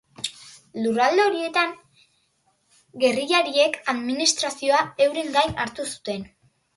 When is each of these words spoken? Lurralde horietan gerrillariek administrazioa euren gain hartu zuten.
Lurralde 0.83 1.25
horietan 1.31 1.75
gerrillariek 3.03 3.77
administrazioa 3.93 4.79
euren 5.07 5.31
gain 5.37 5.55
hartu 5.65 5.87
zuten. 5.91 6.25